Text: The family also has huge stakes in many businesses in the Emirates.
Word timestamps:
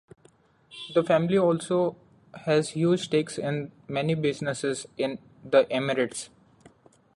The 0.95 1.03
family 1.03 1.37
also 1.37 1.95
has 2.33 2.69
huge 2.69 3.01
stakes 3.01 3.37
in 3.37 3.71
many 3.87 4.15
businesses 4.15 4.87
in 4.97 5.19
the 5.43 5.65
Emirates. 5.65 6.29